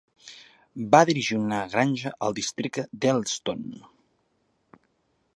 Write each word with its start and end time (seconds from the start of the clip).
Va 0.93 1.01
dirigir 1.09 1.35
una 1.39 1.59
granja 1.73 2.13
al 2.27 2.33
districte 2.39 2.85
d'Helston. 3.05 3.61